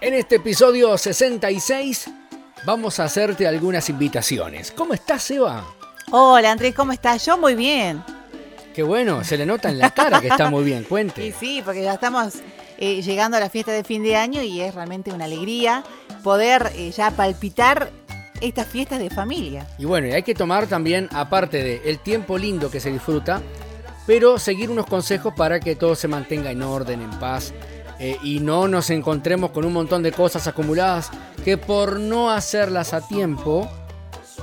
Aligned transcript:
En 0.00 0.12
este 0.12 0.36
episodio 0.36 0.96
66 0.96 2.10
vamos 2.64 3.00
a 3.00 3.04
hacerte 3.04 3.46
algunas 3.46 3.88
invitaciones. 3.88 4.70
¿Cómo 4.70 4.94
estás, 4.94 5.30
Eva? 5.30 5.64
Hola, 6.10 6.52
Andrés, 6.52 6.74
¿cómo 6.74 6.92
estás? 6.92 7.24
Yo 7.26 7.36
muy 7.36 7.54
bien. 7.54 8.02
Qué 8.74 8.82
bueno, 8.82 9.24
se 9.24 9.36
le 9.36 9.46
nota 9.46 9.70
en 9.70 9.78
la 9.78 9.90
cara 9.90 10.20
que 10.20 10.28
está 10.28 10.50
muy 10.50 10.64
bien, 10.64 10.84
cuente. 10.88 11.26
Y 11.26 11.32
sí, 11.32 11.62
porque 11.64 11.82
ya 11.82 11.94
estamos 11.94 12.34
eh, 12.78 13.02
llegando 13.02 13.36
a 13.36 13.40
la 13.40 13.48
fiesta 13.48 13.72
de 13.72 13.82
fin 13.82 14.02
de 14.02 14.16
año 14.16 14.42
y 14.42 14.60
es 14.60 14.74
realmente 14.74 15.12
una 15.12 15.24
alegría 15.24 15.84
poder 16.22 16.70
eh, 16.74 16.90
ya 16.90 17.10
palpitar 17.10 17.90
estas 18.40 18.66
fiestas 18.66 18.98
de 18.98 19.10
familia. 19.10 19.66
Y 19.78 19.84
bueno, 19.84 20.06
y 20.08 20.12
hay 20.12 20.22
que 20.22 20.34
tomar 20.34 20.66
también, 20.66 21.08
aparte 21.12 21.62
de 21.62 21.82
el 21.86 21.98
tiempo 21.98 22.36
lindo 22.36 22.70
que 22.70 22.80
se 22.80 22.90
disfruta, 22.90 23.40
pero 24.06 24.38
seguir 24.38 24.70
unos 24.70 24.86
consejos 24.86 25.34
para 25.34 25.60
que 25.60 25.76
todo 25.76 25.94
se 25.94 26.08
mantenga 26.08 26.50
en 26.50 26.62
orden, 26.62 27.00
en 27.00 27.10
paz 27.18 27.52
eh, 27.98 28.18
y 28.22 28.40
no 28.40 28.68
nos 28.68 28.90
encontremos 28.90 29.50
con 29.50 29.64
un 29.64 29.72
montón 29.72 30.02
de 30.02 30.12
cosas 30.12 30.46
acumuladas 30.46 31.10
que 31.44 31.56
por 31.56 32.00
no 32.00 32.30
hacerlas 32.30 32.92
a 32.92 33.06
tiempo, 33.06 33.68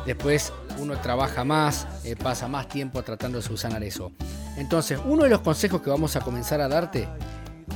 después 0.06 0.54
uno 0.80 0.98
trabaja 1.00 1.44
más, 1.44 1.88
eh, 2.04 2.16
pasa 2.16 2.48
más 2.48 2.68
tiempo 2.68 3.04
tratando 3.04 3.40
de 3.40 3.44
subsanar 3.44 3.84
eso. 3.84 4.12
Entonces, 4.58 5.00
uno 5.06 5.24
de 5.24 5.30
los 5.30 5.42
consejos 5.42 5.82
que 5.82 5.90
vamos 5.90 6.16
a 6.16 6.22
comenzar 6.22 6.62
a 6.62 6.68
darte 6.68 7.08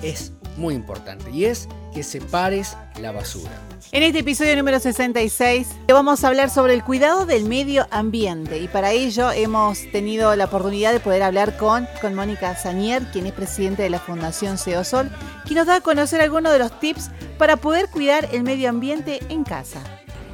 es 0.02 0.34
muy 0.58 0.74
importante 0.74 1.30
y 1.32 1.46
es 1.46 1.68
que 1.94 2.04
separes 2.04 2.76
la 3.00 3.12
basura. 3.12 3.52
En 3.92 4.04
este 4.04 4.20
episodio 4.20 4.56
número 4.56 4.80
66 4.80 5.68
vamos 5.88 6.24
a 6.24 6.28
hablar 6.28 6.50
sobre 6.50 6.74
el 6.74 6.84
cuidado 6.84 7.26
del 7.26 7.46
medio 7.46 7.88
ambiente 7.92 8.60
y 8.60 8.68
para 8.68 8.92
ello 8.92 9.32
hemos 9.32 9.80
tenido 9.92 10.36
la 10.36 10.46
oportunidad 10.46 10.92
de 10.92 11.00
poder 11.00 11.24
hablar 11.24 11.56
con, 11.58 11.88
con 12.02 12.14
Mónica 12.14 12.56
Sanier, 12.56 13.04
quien 13.12 13.26
es 13.26 13.34
presidente 13.34 13.84
de 13.84 13.90
la 13.90 14.00
Fundación 14.00 14.58
Seosol, 14.58 15.10
quien 15.46 15.60
nos 15.60 15.68
da 15.68 15.76
a 15.76 15.82
conocer 15.82 16.22
algunos 16.22 16.52
de 16.52 16.60
los 16.60 16.80
tips 16.80 17.12
para 17.38 17.58
poder 17.58 17.90
cuidar 17.90 18.28
el 18.32 18.44
medio 18.44 18.70
ambiente 18.70 19.20
en 19.30 19.44
casa. 19.44 19.82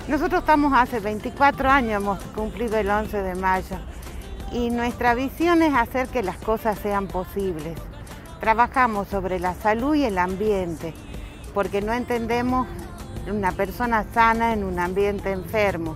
Nosotros 0.07 0.41
estamos 0.41 0.73
hace 0.73 0.99
24 0.99 1.69
años, 1.69 2.01
hemos 2.01 2.19
cumplido 2.35 2.77
el 2.77 2.89
11 2.89 3.21
de 3.21 3.35
mayo 3.35 3.77
y 4.51 4.69
nuestra 4.69 5.13
visión 5.13 5.61
es 5.61 5.73
hacer 5.73 6.07
que 6.07 6.23
las 6.23 6.37
cosas 6.37 6.77
sean 6.79 7.07
posibles. 7.07 7.77
Trabajamos 8.41 9.07
sobre 9.07 9.39
la 9.39 9.53
salud 9.53 9.93
y 9.93 10.03
el 10.03 10.17
ambiente, 10.17 10.95
porque 11.53 11.79
no 11.79 11.93
entendemos 11.93 12.67
una 13.31 13.51
persona 13.51 14.03
sana 14.15 14.51
en 14.51 14.63
un 14.63 14.79
ambiente 14.79 15.31
enfermo. 15.31 15.95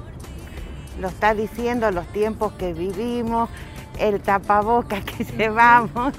Lo 1.01 1.07
está 1.07 1.33
diciendo 1.33 1.89
los 1.89 2.05
tiempos 2.13 2.53
que 2.53 2.71
vivimos, 2.71 3.49
el 3.97 4.21
tapaboca 4.21 5.01
que 5.01 5.23
llevamos, 5.37 6.13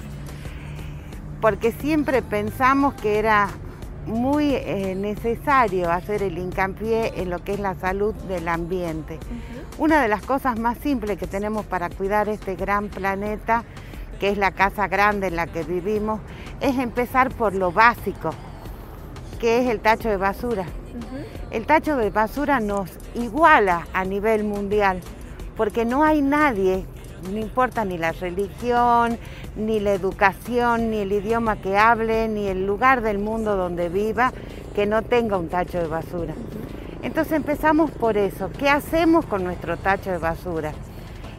porque 1.41 1.71
siempre 1.71 2.23
pensamos 2.23 2.95
que 2.95 3.21
era 3.21 3.49
muy 4.05 4.53
eh, 4.53 4.97
necesario 4.97 5.93
hacer 5.93 6.25
el 6.25 6.39
hincapié 6.39 7.21
en 7.21 7.31
lo 7.31 7.39
que 7.45 7.55
es 7.55 7.61
la 7.61 7.77
salud 7.77 8.15
del 8.27 8.49
ambiente. 8.49 9.21
Una 9.79 10.03
de 10.03 10.09
las 10.09 10.23
cosas 10.23 10.59
más 10.59 10.77
simples 10.79 11.19
que 11.19 11.29
tenemos 11.29 11.65
para 11.67 11.89
cuidar 11.89 12.29
este 12.29 12.57
gran 12.57 12.89
planeta, 12.89 13.63
que 14.19 14.31
es 14.31 14.39
la 14.39 14.51
casa 14.51 14.89
grande 14.89 15.29
en 15.29 15.37
la 15.37 15.47
que 15.47 15.63
vivimos, 15.63 16.21
es 16.61 16.79
empezar 16.79 17.31
por 17.35 17.55
lo 17.55 17.73
básico, 17.73 18.31
que 19.39 19.61
es 19.61 19.71
el 19.71 19.81
tacho 19.81 20.09
de 20.09 20.17
basura. 20.17 20.65
El 21.51 21.67
tacho 21.67 21.97
de 21.97 22.11
basura 22.11 22.61
nos 22.61 22.91
iguala 23.15 23.87
a 23.93 24.05
nivel 24.05 24.45
mundial, 24.45 25.01
porque 25.57 25.85
no 25.85 26.05
hay 26.05 26.23
nadie, 26.23 26.85
no 27.31 27.39
importa 27.39 27.85
ni 27.85 27.99
la 27.99 28.13
religión, 28.13 29.19
ni 29.57 29.81
la 29.81 29.93
educación, 29.93 30.91
ni 30.91 30.99
el 30.99 31.13
idioma 31.13 31.57
que 31.57 31.77
hable, 31.77 32.29
ni 32.29 32.47
el 32.49 32.67
lugar 32.67 33.01
del 33.03 33.19
mundo 33.19 33.57
donde 33.57 33.89
viva, 33.89 34.33
que 34.75 34.87
no 34.87 35.03
tenga 35.03 35.39
un 35.39 35.49
tacho 35.49 35.79
de 35.79 35.87
basura. 35.87 36.35
Entonces 37.03 37.35
empezamos 37.35 37.91
por 37.91 38.17
eso. 38.17 38.51
¿Qué 38.59 38.69
hacemos 38.69 39.25
con 39.27 39.45
nuestro 39.45 39.77
tacho 39.77 40.11
de 40.11 40.19
basura? 40.19 40.73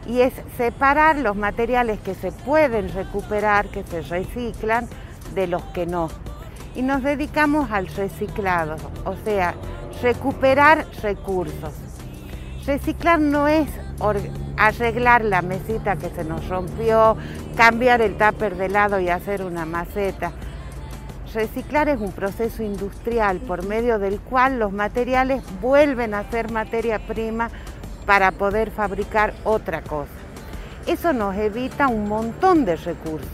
Y 0.08 0.22
es 0.22 0.32
separar 0.56 1.18
los 1.18 1.36
materiales 1.36 2.00
que 2.00 2.14
se 2.14 2.32
pueden 2.32 2.92
recuperar, 2.92 3.68
que 3.68 3.84
se 3.84 4.00
reciclan, 4.00 4.88
de 5.34 5.46
los 5.46 5.62
que 5.66 5.86
no. 5.86 6.08
Y 6.74 6.82
nos 6.82 7.02
dedicamos 7.02 7.70
al 7.70 7.86
reciclado, 7.88 8.76
o 9.04 9.14
sea, 9.24 9.54
recuperar 10.02 10.86
recursos. 11.02 11.74
Reciclar 12.66 13.20
no 13.20 13.48
es 13.48 13.68
arreglar 14.56 15.24
la 15.24 15.42
mesita 15.42 15.96
que 15.96 16.10
se 16.10 16.24
nos 16.24 16.48
rompió, 16.48 17.16
cambiar 17.56 18.00
el 18.00 18.16
tupper 18.16 18.56
de 18.56 18.68
lado 18.68 19.00
y 19.00 19.08
hacer 19.08 19.42
una 19.42 19.64
maceta. 19.64 20.32
Reciclar 21.34 21.88
es 21.88 22.00
un 22.00 22.12
proceso 22.12 22.62
industrial 22.62 23.38
por 23.38 23.66
medio 23.66 23.98
del 23.98 24.20
cual 24.20 24.58
los 24.58 24.72
materiales 24.72 25.42
vuelven 25.60 26.14
a 26.14 26.30
ser 26.30 26.50
materia 26.50 26.98
prima 26.98 27.50
para 28.08 28.32
poder 28.32 28.70
fabricar 28.70 29.34
otra 29.44 29.82
cosa. 29.82 30.08
Eso 30.86 31.12
nos 31.12 31.36
evita 31.36 31.88
un 31.88 32.08
montón 32.08 32.64
de 32.64 32.76
recursos. 32.76 33.28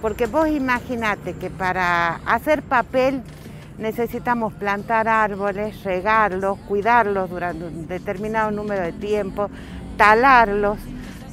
Porque 0.00 0.24
vos 0.24 0.48
imaginate 0.48 1.34
que 1.34 1.50
para 1.50 2.14
hacer 2.24 2.62
papel 2.62 3.22
necesitamos 3.76 4.54
plantar 4.54 5.08
árboles, 5.08 5.84
regarlos, 5.84 6.58
cuidarlos 6.60 7.28
durante 7.28 7.66
un 7.66 7.86
determinado 7.86 8.50
número 8.50 8.80
de 8.80 8.92
tiempo, 8.92 9.50
talarlos, 9.98 10.78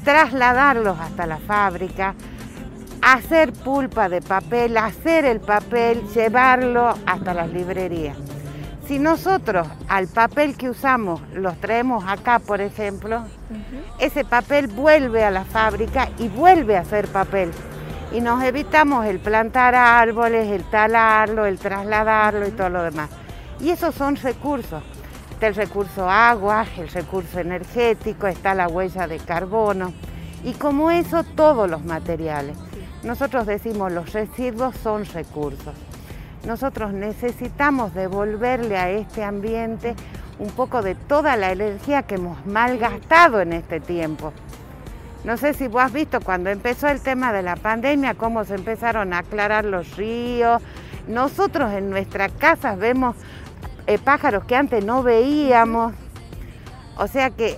trasladarlos 0.04 1.00
hasta 1.00 1.26
la 1.26 1.38
fábrica, 1.38 2.14
hacer 3.02 3.54
pulpa 3.54 4.10
de 4.10 4.22
papel, 4.22 4.76
hacer 4.76 5.24
el 5.24 5.40
papel, 5.40 6.04
llevarlo 6.14 6.94
hasta 7.06 7.34
las 7.34 7.50
librerías. 7.54 8.18
Si 8.90 8.98
nosotros 8.98 9.68
al 9.88 10.08
papel 10.08 10.58
que 10.58 10.68
usamos 10.68 11.22
los 11.36 11.56
traemos 11.62 12.06
acá, 12.08 12.40
por 12.40 12.60
ejemplo, 12.60 13.22
ese 14.00 14.26
papel 14.26 14.66
vuelve 14.66 15.24
a 15.24 15.30
la 15.30 15.46
fábrica 15.46 16.10
y 16.18 16.28
vuelve 16.28 16.76
a 16.76 16.84
ser 16.84 17.08
papel 17.08 17.52
y 18.12 18.20
nos 18.20 18.44
evitamos 18.44 19.06
el 19.06 19.20
plantar 19.20 19.76
árboles, 19.76 20.48
el 20.48 20.64
talarlo, 20.64 21.46
el 21.46 21.60
trasladarlo 21.60 22.48
y 22.48 22.52
todo 22.52 22.70
lo 22.70 22.82
demás. 22.82 23.12
Y 23.60 23.70
esos 23.70 23.94
son 23.94 24.16
recursos. 24.16 24.82
Está 25.34 25.46
el 25.46 25.54
recurso 25.54 26.10
agua, 26.10 26.66
el 26.76 26.90
recurso 26.90 27.40
energético, 27.40 28.26
está 28.26 28.56
la 28.56 28.68
huella 28.68 29.06
de 29.06 29.20
carbono 29.20 29.94
y 30.44 30.54
como 30.54 30.90
eso 30.90 31.24
todos 31.24 31.70
los 31.70 31.86
materiales. 31.86 32.58
Nosotros 33.04 33.46
decimos 33.46 33.92
los 33.92 34.14
residuos 34.14 34.76
son 34.78 35.06
recursos. 35.06 35.76
Nosotros 36.46 36.94
necesitamos 36.94 37.94
devolverle 37.94 38.78
a 38.78 38.90
este 38.90 39.24
ambiente 39.24 39.96
un 40.40 40.50
poco 40.52 40.82
de 40.82 40.96
toda 40.96 41.36
la 41.36 41.52
energía 41.52 42.04
que 42.04 42.16
hemos 42.16 42.46
malgastado 42.46 43.42
en 43.42 43.54
este 43.54 43.80
tiempo. 43.80 44.34
No 45.26 45.36
sé 45.36 45.54
si 45.54 45.68
vos 45.68 45.82
has 45.84 45.92
visto 45.92 46.22
cuando 46.22 46.50
empezó 46.50 46.88
el 46.88 47.02
tema 47.02 47.34
de 47.34 47.42
la 47.42 47.58
pandemia, 47.58 48.14
cómo 48.14 48.46
se 48.46 48.56
empezaron 48.56 49.14
a 49.14 49.20
aclarar 49.20 49.66
los 49.66 49.98
ríos. 49.98 50.62
Nosotros 51.08 51.74
en 51.74 51.90
nuestras 51.90 52.32
casas 52.32 52.78
vemos 52.78 53.18
eh, 53.86 53.98
pájaros 53.98 54.46
que 54.46 54.56
antes 54.56 54.84
no 54.86 55.04
veíamos. 55.04 55.94
O 56.96 57.08
sea 57.08 57.32
que 57.32 57.58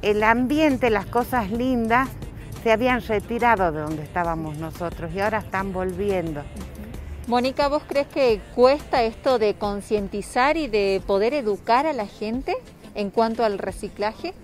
el 0.00 0.22
ambiente, 0.22 0.88
las 0.88 1.06
cosas 1.06 1.50
lindas, 1.50 2.08
se 2.62 2.72
habían 2.72 3.02
retirado 3.02 3.70
de 3.70 3.80
donde 3.80 4.02
estábamos 4.02 4.56
nosotros 4.56 5.12
y 5.12 5.20
ahora 5.20 5.38
están 5.38 5.74
volviendo. 5.74 6.42
Mónica, 7.26 7.68
¿vos 7.68 7.82
crees 7.88 8.06
que 8.08 8.40
cuesta 8.54 9.02
esto 9.02 9.38
de 9.38 9.54
concientizar 9.54 10.58
y 10.58 10.66
de 10.66 11.00
poder 11.06 11.32
educar 11.32 11.86
a 11.86 11.94
la 11.94 12.06
gente 12.06 12.54
en 12.94 13.10
cuanto 13.10 13.44
al 13.44 13.58
reciclaje? 13.58 14.34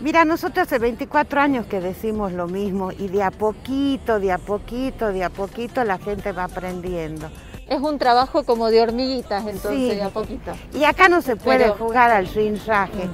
Mira, 0.00 0.24
nosotros 0.24 0.66
hace 0.66 0.78
24 0.78 1.40
años 1.40 1.66
que 1.66 1.80
decimos 1.80 2.30
lo 2.32 2.46
mismo 2.46 2.92
y 2.92 3.08
de 3.08 3.22
a 3.24 3.32
poquito, 3.32 4.20
de 4.20 4.30
a 4.30 4.38
poquito, 4.38 5.08
de 5.08 5.24
a 5.24 5.30
poquito 5.30 5.82
la 5.82 5.98
gente 5.98 6.30
va 6.30 6.44
aprendiendo. 6.44 7.30
Es 7.68 7.80
un 7.80 7.98
trabajo 7.98 8.44
como 8.44 8.70
de 8.70 8.82
hormiguitas, 8.82 9.44
entonces, 9.44 9.96
de 9.96 10.02
a 10.02 10.10
poquito. 10.10 10.52
Y 10.72 10.84
acá 10.84 11.08
no 11.08 11.20
se 11.20 11.34
puede 11.34 11.68
jugar 11.70 12.12
al 12.12 12.28
rinraje. 12.28 13.08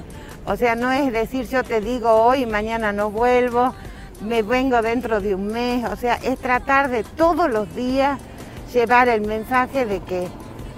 O 0.45 0.55
sea, 0.57 0.75
no 0.75 0.91
es 0.91 1.11
decir 1.11 1.47
yo 1.47 1.63
te 1.63 1.81
digo 1.81 2.11
hoy, 2.11 2.45
mañana 2.45 2.91
no 2.91 3.09
vuelvo, 3.09 3.73
me 4.21 4.43
vengo 4.43 4.79
dentro 4.83 5.21
de 5.21 5.33
un 5.33 5.47
mes. 5.47 5.89
O 5.89 5.95
sea, 5.95 6.15
es 6.15 6.37
tratar 6.37 6.91
de 6.91 7.03
todos 7.03 7.49
los 7.49 7.73
días 7.73 8.19
llevar 8.73 9.07
el 9.09 9.21
mensaje 9.21 9.85
de 9.85 9.99
que 10.01 10.27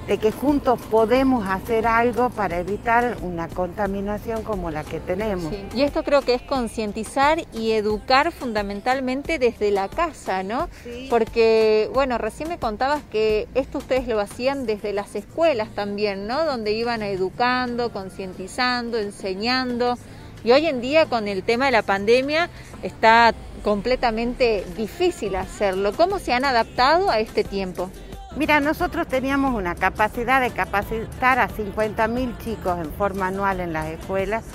de 0.07 0.19
que 0.19 0.31
juntos 0.31 0.79
podemos 0.91 1.47
hacer 1.47 1.87
algo 1.87 2.29
para 2.29 2.59
evitar 2.59 3.17
una 3.21 3.47
contaminación 3.47 4.43
como 4.43 4.69
la 4.69 4.83
que 4.83 4.99
tenemos. 4.99 5.51
Y 5.73 5.81
esto 5.81 6.03
creo 6.03 6.21
que 6.21 6.35
es 6.35 6.41
concientizar 6.43 7.39
y 7.53 7.71
educar 7.71 8.31
fundamentalmente 8.31 9.39
desde 9.39 9.71
la 9.71 9.87
casa, 9.87 10.43
¿no? 10.43 10.69
Porque, 11.09 11.89
bueno, 11.93 12.17
recién 12.17 12.49
me 12.49 12.59
contabas 12.59 13.01
que 13.11 13.47
esto 13.55 13.79
ustedes 13.79 14.07
lo 14.07 14.19
hacían 14.19 14.65
desde 14.65 14.93
las 14.93 15.15
escuelas 15.15 15.69
también, 15.73 16.27
¿no? 16.27 16.45
Donde 16.45 16.73
iban 16.73 17.01
educando, 17.01 17.91
concientizando, 17.91 18.99
enseñando. 18.99 19.97
Y 20.43 20.51
hoy 20.51 20.67
en 20.67 20.81
día 20.81 21.07
con 21.07 21.27
el 21.27 21.41
tema 21.41 21.65
de 21.65 21.71
la 21.71 21.81
pandemia 21.81 22.49
está 22.83 23.33
completamente 23.65 24.63
difícil 24.77 25.35
hacerlo. 25.35 25.91
¿Cómo 25.93 26.19
se 26.19 26.33
han 26.33 26.45
adaptado 26.45 27.09
a 27.09 27.17
este 27.17 27.43
tiempo? 27.43 27.89
Mira, 28.37 28.59
nosotros 28.59 29.07
teníamos 29.07 29.55
una 29.55 29.73
capacidad 29.73 30.39
de 30.39 30.51
capacitar 30.51 31.39
a 31.39 31.49
50.000 31.49 32.37
chicos 32.37 32.77
en 32.77 32.93
forma 32.93 33.29
anual 33.29 33.59
en 33.59 33.73
las 33.73 33.87
escuelas. 33.87 34.45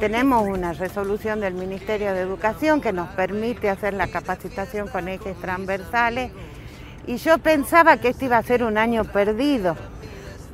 Tenemos 0.00 0.48
una 0.48 0.72
resolución 0.72 1.40
del 1.40 1.54
Ministerio 1.54 2.12
de 2.12 2.20
Educación 2.20 2.80
que 2.80 2.92
nos 2.92 3.08
permite 3.10 3.70
hacer 3.70 3.94
la 3.94 4.08
capacitación 4.08 4.88
con 4.88 5.06
ejes 5.06 5.40
transversales 5.40 6.32
y 7.06 7.18
yo 7.18 7.38
pensaba 7.38 7.98
que 7.98 8.08
este 8.08 8.24
iba 8.24 8.36
a 8.36 8.42
ser 8.42 8.64
un 8.64 8.78
año 8.78 9.04
perdido, 9.04 9.76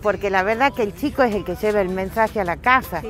porque 0.03 0.29
la 0.29 0.43
verdad 0.43 0.75
que 0.75 0.83
el 0.83 0.95
chico 0.95 1.23
es 1.23 1.35
el 1.35 1.47
que 1.47 1.57
lleva 1.57 1.81
el 1.81 1.89
mensaje 1.89 2.41
a 2.41 2.45
la 2.45 2.59
casa. 2.59 3.01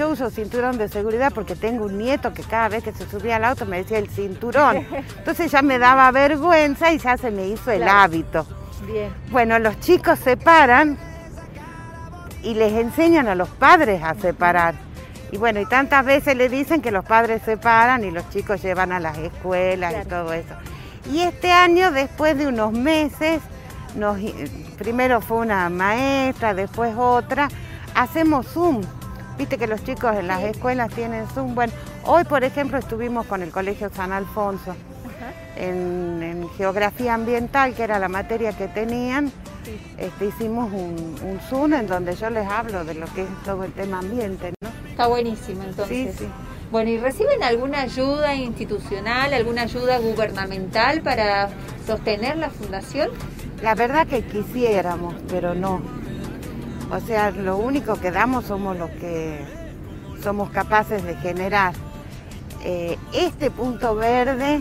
Yo 0.00 0.08
uso 0.08 0.30
cinturón 0.30 0.78
de 0.78 0.88
seguridad 0.88 1.30
porque 1.30 1.54
tengo 1.54 1.84
un 1.84 1.98
nieto 1.98 2.32
que 2.32 2.42
cada 2.42 2.70
vez 2.70 2.82
que 2.82 2.90
se 2.90 3.06
subía 3.06 3.36
al 3.36 3.44
auto 3.44 3.66
me 3.66 3.76
decía 3.76 3.98
el 3.98 4.08
cinturón. 4.08 4.86
Entonces 5.18 5.52
ya 5.52 5.60
me 5.60 5.78
daba 5.78 6.10
vergüenza 6.10 6.90
y 6.90 6.96
ya 6.96 7.18
se 7.18 7.30
me 7.30 7.48
hizo 7.48 7.70
el 7.70 7.86
hábito. 7.86 8.46
Bueno, 9.30 9.58
los 9.58 9.78
chicos 9.80 10.18
se 10.18 10.38
paran 10.38 10.96
y 12.42 12.54
les 12.54 12.72
enseñan 12.72 13.28
a 13.28 13.34
los 13.34 13.50
padres 13.50 14.02
a 14.02 14.14
separar. 14.14 14.74
Y 15.32 15.36
bueno, 15.36 15.60
y 15.60 15.66
tantas 15.66 16.02
veces 16.06 16.34
le 16.34 16.48
dicen 16.48 16.80
que 16.80 16.92
los 16.92 17.04
padres 17.04 17.42
se 17.44 17.58
paran 17.58 18.02
y 18.02 18.10
los 18.10 18.26
chicos 18.30 18.62
llevan 18.62 18.92
a 18.92 19.00
las 19.00 19.18
escuelas 19.18 19.94
y 20.02 20.08
todo 20.08 20.32
eso. 20.32 20.54
Y 21.12 21.20
este 21.20 21.52
año, 21.52 21.92
después 21.92 22.38
de 22.38 22.46
unos 22.46 22.72
meses, 22.72 23.42
nos, 23.96 24.16
primero 24.78 25.20
fue 25.20 25.40
una 25.40 25.68
maestra, 25.68 26.54
después 26.54 26.94
otra, 26.96 27.50
hacemos 27.94 28.46
Zoom. 28.46 28.80
Viste 29.40 29.56
que 29.56 29.66
los 29.66 29.82
chicos 29.82 30.14
en 30.16 30.26
las 30.26 30.42
escuelas 30.42 30.92
tienen 30.92 31.26
Zoom. 31.28 31.54
Bueno, 31.54 31.72
hoy 32.04 32.24
por 32.24 32.44
ejemplo 32.44 32.76
estuvimos 32.76 33.24
con 33.24 33.40
el 33.40 33.50
Colegio 33.50 33.88
San 33.88 34.12
Alfonso 34.12 34.76
en, 35.56 36.46
geografía 36.58 37.14
ambiental, 37.14 37.72
que 37.72 37.84
era 37.84 37.98
la 37.98 38.10
materia 38.10 38.52
que 38.52 38.68
tenían, 38.68 39.32
este, 39.96 40.26
hicimos 40.26 40.70
un, 40.70 41.40
Zoom 41.48 41.72
en 41.72 41.86
donde 41.86 42.16
yo 42.16 42.28
les 42.28 42.46
hablo 42.46 42.84
de 42.84 42.92
lo 42.92 43.06
que 43.14 43.22
es 43.22 43.28
todo 43.42 43.64
el 43.64 43.72
tema 43.72 44.00
ambiente. 44.00 44.52
¿no? 44.60 44.68
Está 44.90 45.06
buenísimo 45.06 45.62
entonces. 45.62 46.16
Sí, 46.16 46.24
sí. 46.26 46.28
Bueno, 46.70 46.90
¿y 46.90 46.98
reciben 46.98 47.42
alguna 47.42 47.80
ayuda 47.80 48.34
institucional, 48.34 49.32
alguna 49.32 49.62
ayuda 49.62 50.00
gubernamental 50.00 51.00
para 51.00 51.48
sostener 51.86 52.36
la 52.36 52.50
fundación? 52.50 53.08
La 53.62 53.74
verdad 53.74 54.06
que 54.06 54.20
quisiéramos, 54.20 55.14
pero 55.30 55.54
no. 55.54 55.99
O 56.90 57.00
sea, 57.00 57.30
lo 57.30 57.56
único 57.56 58.00
que 58.00 58.10
damos 58.10 58.46
somos 58.46 58.76
los 58.76 58.90
que 58.90 59.38
somos 60.22 60.50
capaces 60.50 61.04
de 61.04 61.16
generar. 61.16 61.74
Eh, 62.64 62.98
este 63.14 63.50
punto 63.50 63.94
verde 63.94 64.60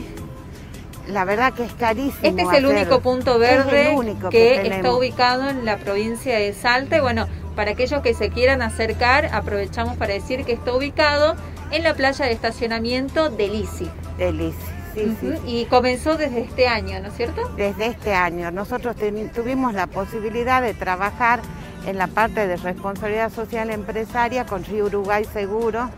la 1.09 1.25
verdad 1.25 1.53
que 1.53 1.63
es 1.63 1.73
carísimo. 1.73 2.19
Este 2.23 2.41
es 2.43 2.53
el 2.53 2.65
único 2.65 3.01
punto 3.01 3.39
verde 3.39 3.95
que, 4.29 4.67
está 4.67 4.93
ubicado 4.93 5.49
en 5.49 5.65
la 5.65 5.77
provincia 5.77 6.37
de 6.37 6.53
Salta. 6.53 6.97
Y 6.97 6.99
bueno, 6.99 7.27
para 7.55 7.71
aquellos 7.71 8.01
que 8.01 8.13
se 8.13 8.29
quieran 8.29 8.61
acercar, 8.61 9.29
aprovechamos 9.33 9.97
para 9.97 10.13
decir 10.13 10.45
que 10.45 10.53
está 10.53 10.73
ubicado 10.73 11.35
en 11.71 11.83
la 11.83 11.93
playa 11.93 12.25
de 12.25 12.31
estacionamiento 12.31 13.29
de 13.29 13.47
Lisi. 13.47 13.89
De 14.17 14.31
Lisi. 14.31 14.57
Sí, 14.93 15.17
sí. 15.19 15.33
Y 15.45 15.65
comenzó 15.65 16.17
desde 16.17 16.41
este 16.41 16.67
año, 16.67 16.99
¿no 16.99 17.09
es 17.09 17.15
cierto? 17.15 17.47
Desde 17.55 17.87
este 17.87 18.13
año. 18.13 18.51
Nosotros 18.51 18.95
tuvimos 19.33 19.73
la 19.73 19.87
posibilidad 19.87 20.61
de 20.61 20.73
trabajar 20.73 21.41
en 21.85 21.97
la 21.97 22.07
parte 22.07 22.47
de 22.47 22.57
responsabilidad 22.57 23.31
social 23.31 23.69
empresaria 23.69 24.45
con 24.45 24.63
Río 24.63 24.85
Uruguay 24.85 25.25
Seguro, 25.25 25.89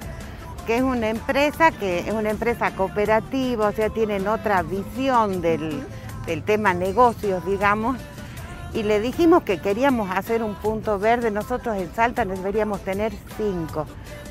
que 0.65 0.77
es 0.77 0.83
una 0.83 1.09
empresa 1.09 1.71
que 1.71 1.99
es 1.99 2.13
una 2.13 2.29
empresa 2.29 2.71
cooperativa, 2.71 3.67
o 3.67 3.71
sea, 3.71 3.89
tienen 3.89 4.27
otra 4.27 4.61
visión 4.61 5.41
del, 5.41 5.83
tema 6.45 6.73
negocios, 6.73 7.45
digamos. 7.45 7.97
Y 8.73 8.83
le 8.83 9.01
dijimos 9.01 9.43
que 9.43 9.59
queríamos 9.59 10.09
hacer 10.11 10.43
un 10.43 10.55
punto 10.55 10.97
verde, 10.97 11.29
nosotros 11.29 11.75
en 11.75 11.93
Salta 11.93 12.23
deberíamos 12.23 12.79
tener 12.81 13.11
cinco, 13.35 13.85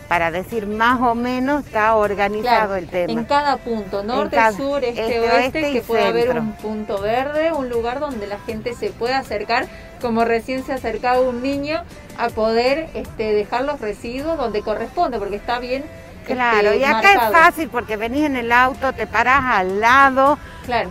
para 0.09 0.31
decir 0.31 0.67
más 0.67 0.99
o 1.03 1.15
menos 1.15 1.67
está 1.67 1.95
organizado 1.95 2.75
el 2.77 2.89
tema. 2.89 3.13
En 3.13 3.25
cada 3.27 3.59
punto, 3.59 4.03
norte, 4.03 4.39
sur, 4.57 4.83
este, 4.83 5.21
oeste, 5.21 5.73
que 5.73 5.83
pueda 5.83 6.09
haber 6.09 6.39
un 6.39 6.53
punto 6.53 7.03
verde, 7.03 7.53
un 7.53 7.69
lugar 7.69 8.01
donde 8.01 8.27
la 8.27 8.39
gente 8.39 8.75
se 8.75 8.91
pueda 8.91 9.19
acercar, 9.19 9.67
como 10.01 10.25
recién 10.25 10.65
se 10.65 10.73
acercaba 10.73 11.21
un 11.21 11.43
niño, 11.43 11.83
a 12.19 12.29
poder 12.29 12.89
este, 12.95 13.33
dejar 13.33 13.65
los 13.65 13.81
residuos 13.81 14.37
donde 14.37 14.63
corresponde, 14.63 15.19
porque 15.19 15.37
está 15.37 15.59
bien 15.59 15.85
Claro, 16.27 16.75
y 16.75 16.85
acá 16.85 17.13
es 17.15 17.33
fácil 17.33 17.69
porque 17.69 17.97
venís 17.97 18.25
en 18.25 18.37
el 18.37 18.53
auto, 18.53 18.93
te 18.93 19.07
parás 19.07 19.43
al 19.45 19.81
lado, 19.81 20.39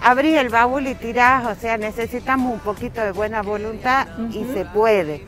abrís 0.01 0.37
el 0.37 0.49
baúl 0.49 0.87
y 0.87 0.95
tirás, 0.95 1.45
o 1.45 1.59
sea, 1.59 1.77
necesitamos 1.77 2.53
un 2.53 2.59
poquito 2.59 3.01
de 3.01 3.11
buena 3.11 3.41
voluntad 3.41 4.07
y 4.31 4.45
se 4.53 4.65
puede. 4.65 5.25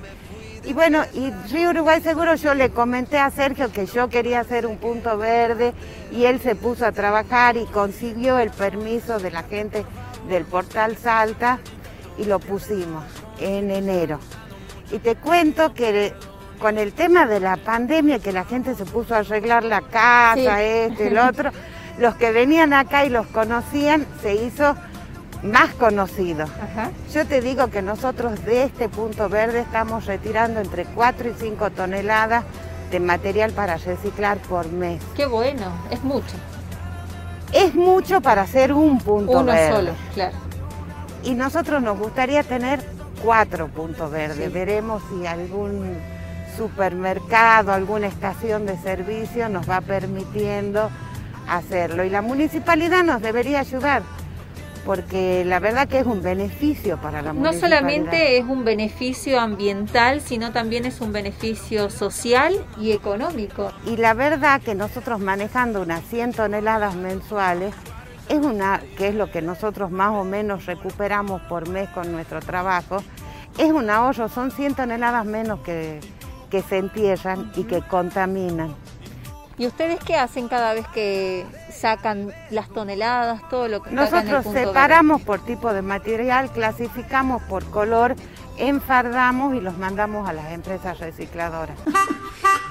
Y 0.63 0.74
bueno, 0.74 1.04
y 1.13 1.31
Río 1.51 1.72
Uruguay 1.72 2.01
Seguro 2.01 2.36
yo 2.36 2.54
le 2.54 2.69
comenté 2.69 3.18
a 3.18 3.31
Sergio 3.31 3.72
que 3.72 3.88
yo 3.88 4.10
quería 4.10 4.42
hacer 4.42 4.68
un 4.68 4.77
punto 4.77 5.18
verde 5.18 5.74
y 6.12 6.25
él 6.25 6.39
se 6.39 6.56
puso 6.56 6.86
a 6.86 6.92
trabajar 6.92 7.57
y 7.57 7.66
consiguió 7.66 8.38
el 8.38 8.51
permiso 8.51 9.18
de 9.18 9.31
la 9.31 9.42
gente 9.44 9.86
del 10.30 10.45
portal 10.45 10.98
Salta 10.98 11.60
y 12.18 12.25
lo 12.25 12.39
pusimos 12.39 13.04
en 13.42 13.72
enero. 13.72 14.20
Y 14.92 15.00
te 15.00 15.16
cuento 15.16 15.74
que 15.74 16.14
con 16.60 16.78
el 16.78 16.94
tema 16.94 17.26
de 17.26 17.40
la 17.40 17.58
pandemia, 17.58 18.20
que 18.20 18.32
la 18.32 18.46
gente 18.46 18.76
se 18.76 18.86
puso 18.86 19.16
a 19.16 19.20
arreglar 19.20 19.64
la 19.64 19.82
casa, 19.82 20.62
este, 20.62 21.08
el 21.08 21.18
otro, 21.30 21.52
los 21.98 22.16
que 22.16 22.32
venían 22.32 22.72
acá 22.74 23.06
y 23.06 23.10
los 23.10 23.26
conocían, 23.28 24.06
se 24.22 24.36
hizo 24.36 24.76
más 25.44 25.74
conocido. 25.74 26.46
Yo 27.14 27.26
te 27.26 27.42
digo 27.42 27.68
que 27.70 27.82
nosotros 27.82 28.46
de 28.46 28.64
este 28.64 28.90
punto 28.90 29.28
verde 29.28 29.62
estamos 29.62 30.06
retirando 30.06 30.60
entre 30.60 30.86
4 30.86 31.30
y 31.30 31.34
5 31.34 31.72
toneladas 31.72 32.44
de 32.92 33.00
material 33.00 33.52
para 33.52 33.78
reciclar 33.78 34.38
por 34.38 34.72
mes. 34.72 35.02
Qué 35.16 35.26
bueno, 35.26 35.66
es 35.90 36.04
mucho. 36.04 36.36
Es 37.54 37.74
mucho 37.74 38.22
para 38.22 38.44
hacer 38.44 38.72
un 38.72 39.00
punto 39.00 39.44
verde. 39.44 39.68
Uno 39.68 39.76
solo, 39.78 39.92
claro. 40.14 40.38
Y 41.24 41.34
nosotros 41.34 41.82
nos 41.82 41.98
gustaría 41.98 42.44
tener 42.44 42.84
cuatro 43.24 43.68
puntos 43.68 44.12
verdes. 44.12 44.52
Veremos 44.52 45.02
si 45.10 45.26
algún 45.26 45.96
supermercado, 46.58 47.72
alguna 47.72 48.08
estación 48.08 48.66
de 48.66 48.78
servicio 48.78 49.50
nos 49.50 49.70
va 49.70 49.82
permitiendo 49.82 50.90
hacerlo. 51.48 52.04
Y 52.04 52.10
la 52.10 52.22
municipalidad 52.22 53.04
nos 53.04 53.22
debería 53.22 53.60
ayudar, 53.60 54.04
porque 54.86 55.44
la 55.46 55.60
verdad 55.60 55.88
que 55.88 56.00
es 56.00 56.06
un 56.06 56.22
beneficio 56.22 56.98
para 56.98 57.22
la 57.22 57.34
municipalidad. 57.34 57.70
No 57.70 57.78
solamente 57.78 58.38
es 58.38 58.46
un 58.46 58.63
beneficio 58.66 59.40
ambiental, 59.40 60.22
sino 60.22 60.51
también 60.51 60.86
es 60.86 61.01
un 61.01 61.13
beneficio 61.13 61.90
social 61.90 62.54
y 62.80 62.92
económico. 62.92 63.72
Y 63.86 63.98
la 63.98 64.13
verdad 64.13 64.62
que 64.62 64.75
nosotros 64.75 65.20
manejando 65.20 65.82
unas 65.82 66.04
100 66.06 66.34
toneladas 66.34 66.96
mensuales, 66.96 67.74
es 68.32 68.38
una, 68.38 68.82
que 68.98 69.10
es 69.10 69.16
lo 69.16 69.30
que 69.30 69.42
nosotros 69.42 69.92
más 69.92 70.12
o 70.12 70.24
menos 70.24 70.66
recuperamos 70.66 71.42
por 71.44 71.68
mes 71.68 71.90
con 71.90 72.14
nuestro 72.14 72.40
trabajo, 72.40 73.04
es 73.58 73.72
un 73.72 73.90
ahorro, 73.90 74.30
son 74.30 74.52
100 74.52 74.76
toneladas 74.76 75.26
menos 75.26 75.60
que, 75.60 76.00
que 76.50 76.62
se 76.62 76.78
entierran 76.78 77.52
y 77.58 77.66
que 77.66 77.82
contaminan. 77.82 78.74
¿Y 79.58 79.68
ustedes 79.68 80.00
qué 80.06 80.16
hacen 80.16 80.48
cada 80.48 80.74
vez 80.74 80.88
que 80.94 81.46
sacan 81.74 82.34
las 82.52 82.70
toneladas, 82.70 83.42
todo 83.50 83.68
lo 83.68 83.84
que 83.84 83.92
Nosotros 83.92 84.46
separamos 84.46 85.22
por 85.22 85.44
tipo 85.44 85.74
de 85.74 85.82
material, 85.82 86.50
clasificamos 86.52 87.44
por 87.44 87.66
color, 87.66 88.16
enfardamos 88.58 89.56
y 89.56 89.60
los 89.60 89.78
mandamos 89.78 90.30
a 90.30 90.32
las 90.32 90.54
empresas 90.54 91.00
recicladoras. 91.00 91.78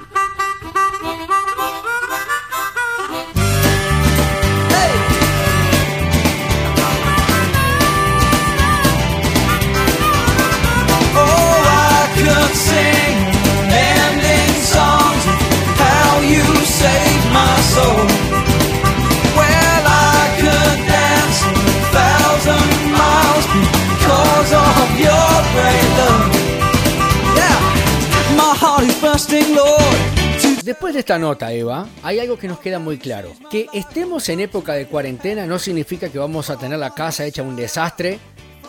Después 30.81 30.95
de 30.95 31.01
esta 31.01 31.19
nota, 31.19 31.53
Eva, 31.53 31.87
hay 32.03 32.21
algo 32.21 32.39
que 32.39 32.49
nos 32.49 32.59
queda 32.59 32.79
muy 32.79 32.97
claro. 32.97 33.35
Que 33.51 33.67
estemos 33.75 34.27
en 34.31 34.41
época 34.41 34.73
de 34.73 34.87
cuarentena 34.87 35.45
no 35.45 35.59
significa 35.59 36.09
que 36.09 36.19
vamos 36.19 36.49
a 36.49 36.57
tener 36.57 36.79
la 36.79 36.95
casa 36.95 37.27
hecha 37.27 37.43
un 37.43 37.55
desastre, 37.55 38.19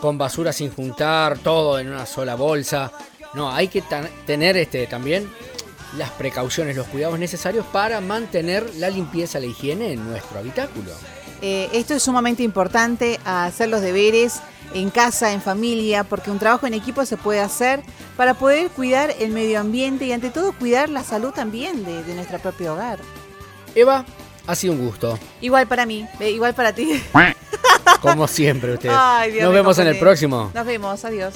con 0.02 0.18
basura 0.18 0.52
sin 0.52 0.72
juntar, 0.72 1.38
todo 1.38 1.80
en 1.80 1.88
una 1.88 2.06
sola 2.06 2.36
bolsa. 2.36 2.92
No, 3.34 3.50
hay 3.50 3.70
que 3.70 3.82
tener 4.26 4.58
este, 4.58 4.88
también 4.88 5.30
las 5.98 6.10
precauciones, 6.10 6.76
los 6.76 6.88
cuidados 6.88 7.18
necesarios 7.18 7.66
para 7.68 8.02
mantener 8.02 8.76
la 8.76 8.90
limpieza, 8.90 9.40
la 9.40 9.46
higiene 9.46 9.94
en 9.94 10.06
nuestro 10.06 10.40
habitáculo. 10.40 10.92
Eh, 11.42 11.70
esto 11.72 11.94
es 11.94 12.04
sumamente 12.04 12.44
importante, 12.44 13.22
hacer 13.24 13.70
los 13.70 13.80
deberes 13.80 14.42
en 14.74 14.90
casa, 14.90 15.34
en 15.34 15.42
familia, 15.42 16.04
porque 16.04 16.32
un 16.32 16.40
trabajo 16.40 16.68
en 16.68 16.74
equipo 16.74 17.06
se 17.06 17.18
puede 17.18 17.40
hacer 17.40 17.82
para 18.18 18.34
poder 18.34 18.70
cuidar 18.70 19.14
el 19.20 19.32
medio 19.32 19.60
ambiente 19.60 20.06
y 20.06 20.12
ante 20.12 20.30
todo 20.30 20.54
cuidar 20.54 20.90
la 20.90 21.04
salud 21.04 21.32
también 21.32 21.84
de, 21.84 22.04
de 22.04 22.16
nuestro 22.16 22.40
propio 22.40 22.74
hogar. 22.74 23.00
Eva, 23.76 24.06
ha 24.48 24.56
sido 24.56 24.74
un 24.74 24.86
gusto. 24.86 25.18
Igual 25.40 25.68
para 25.68 25.86
mí, 25.86 26.08
eh, 26.20 26.32
igual 26.32 26.54
para 26.54 26.74
ti. 26.74 27.02
Como 28.02 28.28
siempre, 28.28 28.74
usted. 28.74 28.90
Ay, 28.92 29.32
Dios 29.32 29.44
Nos 29.44 29.52
me 29.52 29.60
vemos 29.60 29.78
en 29.80 29.88
el 29.88 30.00
próximo. 30.00 30.52
Nos 30.54 30.66
vemos, 30.66 31.06
adiós. 31.06 31.36